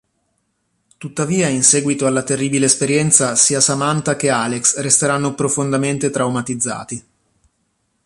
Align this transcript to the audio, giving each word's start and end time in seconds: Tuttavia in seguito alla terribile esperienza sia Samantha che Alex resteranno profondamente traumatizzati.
Tuttavia 0.97 1.47
in 1.47 1.61
seguito 1.61 2.07
alla 2.07 2.23
terribile 2.23 2.65
esperienza 2.65 3.35
sia 3.35 3.59
Samantha 3.61 4.15
che 4.15 4.31
Alex 4.31 4.77
resteranno 4.77 5.35
profondamente 5.35 6.09
traumatizzati. 6.09 7.05